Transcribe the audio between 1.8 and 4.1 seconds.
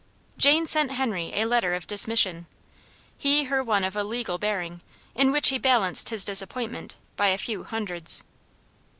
dismission; he her one of a